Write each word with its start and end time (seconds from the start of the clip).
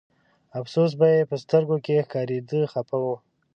افسوس 0.59 0.91
به 0.99 1.07
یې 1.15 1.21
په 1.29 1.35
سترګو 1.43 1.77
کې 1.85 2.05
ښکارېده 2.05 2.59
خپه 2.71 2.97
و. 3.03 3.05